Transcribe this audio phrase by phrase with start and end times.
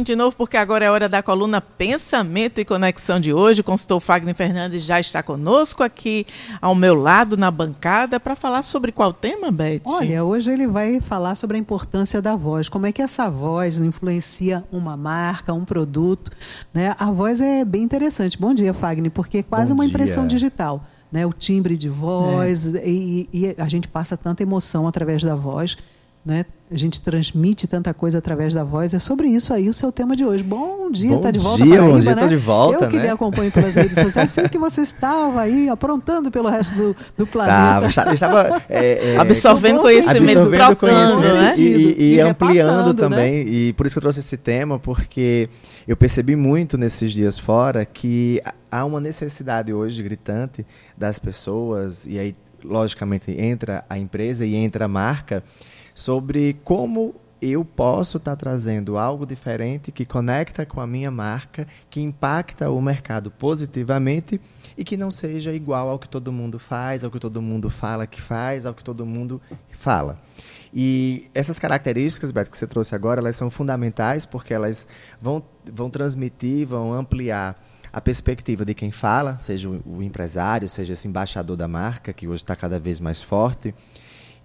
[0.00, 3.60] de novo, porque agora é hora da coluna Pensamento e Conexão de hoje.
[3.60, 6.24] O consultor Fagner Fernandes já está conosco aqui
[6.62, 9.82] ao meu lado na bancada para falar sobre qual tema, Beth?
[9.84, 13.76] Olha, hoje ele vai falar sobre a importância da voz, como é que essa voz
[13.76, 16.32] influencia uma marca, um produto.
[16.72, 16.96] Né?
[16.98, 18.38] A voz é bem interessante.
[18.38, 19.90] Bom dia, Fagner, porque é quase Bom uma dia.
[19.90, 20.86] impressão digital.
[21.12, 21.26] Né?
[21.26, 22.88] O timbre de voz, é.
[22.88, 25.76] e, e a gente passa tanta emoção através da voz
[26.24, 26.46] né?
[26.70, 28.94] A gente transmite tanta coisa através da voz.
[28.94, 30.42] É sobre isso aí o seu tema de hoje.
[30.42, 32.28] Bom dia, está de volta dia, Paraíba, bom dia, né?
[32.28, 33.02] de volta, Eu que né?
[33.02, 37.26] lhe acompanho pelas redes sociais, sei que você estava aí aprontando pelo resto do, do
[37.26, 37.90] planeta.
[37.92, 41.54] Tava, estava é, é, absorvendo conhecimento, absorvendo trocando, conhecimento né?
[41.58, 42.94] e, e, e ampliando né?
[42.94, 43.44] também.
[43.44, 43.50] Né?
[43.50, 45.50] E por isso que eu trouxe esse tema, porque
[45.86, 50.64] eu percebi muito nesses dias fora que há uma necessidade hoje gritante
[50.96, 52.34] das pessoas, e aí,
[52.64, 55.44] logicamente, entra a empresa e entra a marca,
[55.94, 61.66] sobre como eu posso estar tá trazendo algo diferente que conecta com a minha marca,
[61.90, 64.40] que impacta o mercado positivamente
[64.78, 68.06] e que não seja igual ao que todo mundo faz, ao que todo mundo fala
[68.06, 70.20] que faz, ao que todo mundo fala.
[70.72, 74.86] E essas características, Beto, que você trouxe agora, elas são fundamentais porque elas
[75.20, 77.60] vão, vão transmitir, vão ampliar
[77.92, 82.42] a perspectiva de quem fala, seja o empresário, seja esse embaixador da marca, que hoje
[82.42, 83.74] está cada vez mais forte,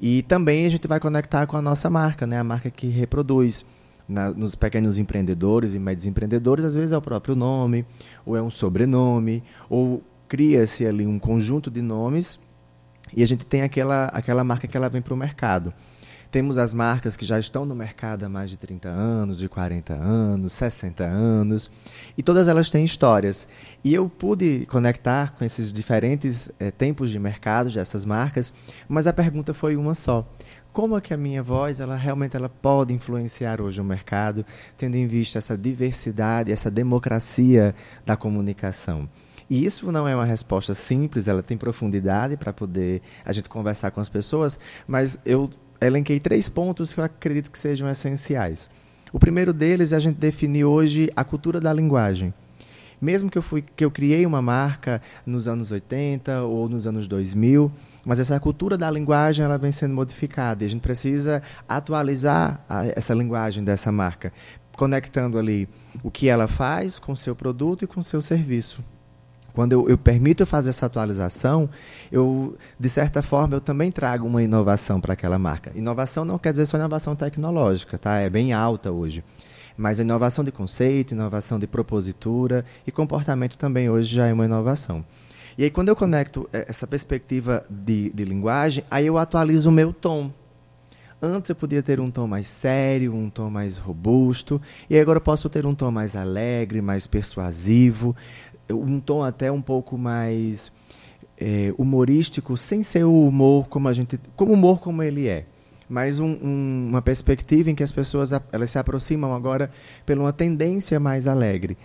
[0.00, 2.38] e também a gente vai conectar com a nossa marca, né?
[2.38, 3.64] a marca que reproduz.
[4.08, 7.84] Na, nos pequenos empreendedores e médios empreendedores, às vezes é o próprio nome,
[8.24, 12.38] ou é um sobrenome, ou cria-se ali um conjunto de nomes
[13.14, 15.72] e a gente tem aquela, aquela marca que ela vem para o mercado.
[16.36, 19.94] Temos as marcas que já estão no mercado há mais de 30 anos, de 40
[19.94, 21.70] anos, 60 anos,
[22.14, 23.48] e todas elas têm histórias.
[23.82, 28.52] E eu pude conectar com esses diferentes é, tempos de mercado dessas marcas,
[28.86, 30.30] mas a pergunta foi uma só.
[30.74, 34.44] Como é que a minha voz, ela realmente ela pode influenciar hoje o mercado,
[34.76, 39.08] tendo em vista essa diversidade, essa democracia da comunicação?
[39.48, 43.90] E isso não é uma resposta simples, ela tem profundidade para poder a gente conversar
[43.90, 45.48] com as pessoas, mas eu
[45.80, 48.70] elenquei três pontos que eu acredito que sejam essenciais.
[49.12, 52.34] O primeiro deles é a gente definir hoje a cultura da linguagem.
[53.00, 57.06] Mesmo que eu, fui, que eu criei uma marca nos anos 80 ou nos anos
[57.06, 57.70] 2000,
[58.04, 62.86] mas essa cultura da linguagem ela vem sendo modificada e a gente precisa atualizar a,
[62.86, 64.32] essa linguagem dessa marca,
[64.76, 65.68] conectando ali
[66.02, 68.82] o que ela faz com seu produto e com seu serviço.
[69.56, 71.66] Quando eu, eu permito fazer essa atualização,
[72.12, 75.72] eu, de certa forma, eu também trago uma inovação para aquela marca.
[75.74, 78.18] Inovação não quer dizer só inovação tecnológica, tá?
[78.18, 79.24] É bem alta hoje.
[79.74, 84.44] Mas a inovação de conceito, inovação de propositura e comportamento também hoje já é uma
[84.44, 85.02] inovação.
[85.56, 89.72] E aí, quando eu conecto eh, essa perspectiva de, de linguagem, aí eu atualizo o
[89.72, 90.30] meu tom.
[91.20, 95.22] Antes eu podia ter um tom mais sério, um tom mais robusto, e agora eu
[95.22, 98.14] posso ter um tom mais alegre, mais persuasivo,
[98.70, 100.70] um tom até um pouco mais
[101.38, 105.46] é, humorístico, sem ser o humor como a gente, como humor como ele é,
[105.88, 109.70] mas um, um, uma perspectiva em que as pessoas elas se aproximam agora
[110.04, 111.78] pela uma tendência mais alegre.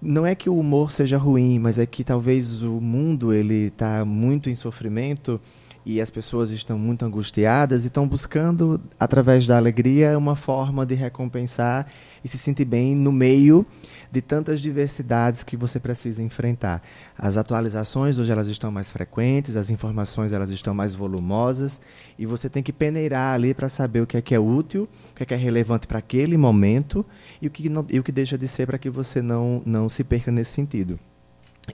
[0.00, 4.04] Não é que o humor seja ruim, mas é que talvez o mundo ele está
[4.04, 5.40] muito em sofrimento
[5.84, 10.94] e as pessoas estão muito angustiadas e estão buscando através da alegria uma forma de
[10.94, 11.86] recompensar
[12.22, 13.64] e se sentir bem no meio
[14.12, 16.82] de tantas diversidades que você precisa enfrentar.
[17.16, 21.80] As atualizações hoje elas estão mais frequentes, as informações elas estão mais volumosas
[22.18, 25.14] e você tem que peneirar ali para saber o que é que é útil, o
[25.16, 27.04] que é que é relevante para aquele momento
[27.40, 29.88] e o que não, e o que deixa de ser para que você não não
[29.88, 30.98] se perca nesse sentido.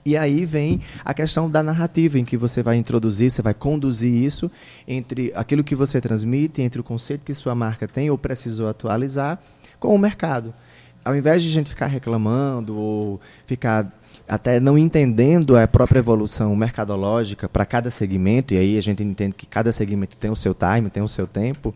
[0.05, 4.13] E aí vem a questão da narrativa, em que você vai introduzir, você vai conduzir
[4.13, 4.51] isso
[4.87, 9.39] entre aquilo que você transmite, entre o conceito que sua marca tem ou precisou atualizar
[9.79, 10.53] com o mercado.
[11.03, 13.91] Ao invés de a gente ficar reclamando ou ficar
[14.27, 19.35] até não entendendo a própria evolução mercadológica para cada segmento, e aí a gente entende
[19.35, 21.73] que cada segmento tem o seu time, tem o seu tempo,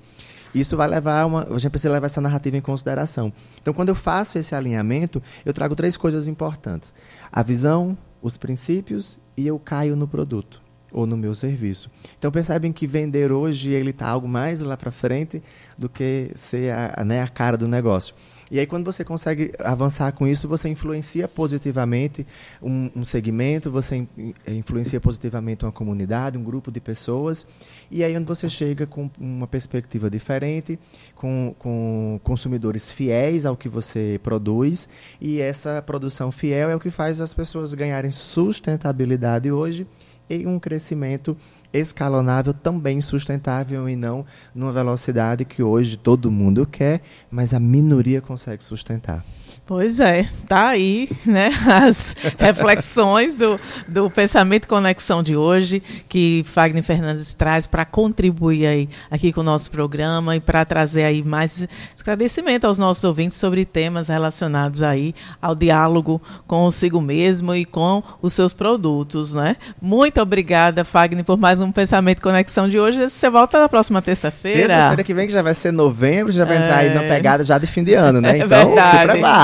[0.53, 1.43] isso vai levar uma.
[1.43, 3.31] A gente precisa levar essa narrativa em consideração.
[3.61, 6.93] Então, quando eu faço esse alinhamento, eu trago três coisas importantes:
[7.31, 10.60] a visão, os princípios e eu caio no produto
[10.91, 11.89] ou no meu serviço.
[12.17, 15.41] Então percebem que vender hoje ele está algo mais lá para frente
[15.77, 18.13] do que ser a, né, a cara do negócio.
[18.51, 22.27] E aí, quando você consegue avançar com isso, você influencia positivamente
[22.61, 24.05] um, um segmento, você
[24.45, 27.47] eh, influencia positivamente uma comunidade, um grupo de pessoas.
[27.89, 30.77] E aí, onde você chega com uma perspectiva diferente,
[31.15, 34.89] com, com consumidores fiéis ao que você produz.
[35.21, 39.87] E essa produção fiel é o que faz as pessoas ganharem sustentabilidade hoje
[40.35, 41.35] e um crescimento
[41.73, 48.21] escalonável, também sustentável e não numa velocidade que hoje todo mundo quer, mas a minoria
[48.21, 49.23] consegue sustentar.
[49.65, 53.57] Pois é, tá aí, né, as reflexões do,
[53.87, 59.43] do pensamento conexão de hoje que Fagner Fernandes traz para contribuir aí aqui com o
[59.43, 65.15] nosso programa e para trazer aí mais esclarecimento aos nossos ouvintes sobre temas relacionados aí
[65.41, 69.55] ao diálogo consigo mesmo e com os seus produtos, né?
[69.81, 73.09] Muito obrigada, Fagner, por mais um pensamento conexão de hoje.
[73.09, 74.67] Você volta na próxima terça-feira.
[74.67, 76.59] Terça-feira que vem que já vai ser novembro, já vai é...
[76.59, 77.07] entrar aí na é.
[77.07, 78.37] pegada já de fim de ano, né?
[78.37, 78.97] Então, é verdade.
[78.97, 79.39] se prepare.